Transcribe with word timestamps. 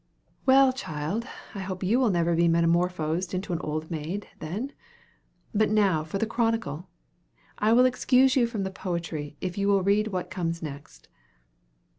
"Well, 0.47 0.73
child, 0.73 1.27
I 1.53 1.59
hope 1.59 1.83
you 1.83 2.09
never 2.09 2.31
will 2.31 2.37
be 2.37 2.47
metamorphosed 2.47 3.35
into 3.35 3.53
an 3.53 3.59
old 3.61 3.91
maid, 3.91 4.27
then. 4.39 4.71
But 5.53 5.69
now 5.69 6.03
for 6.03 6.17
the 6.17 6.25
Chronicle 6.25 6.89
I 7.59 7.71
will 7.73 7.85
excuse 7.85 8.35
you 8.35 8.47
from 8.47 8.63
the 8.63 8.71
poetry, 8.71 9.37
if 9.41 9.59
you 9.59 9.67
will 9.67 9.83
read 9.83 10.07
what 10.07 10.31
comes 10.31 10.63
next." 10.63 11.07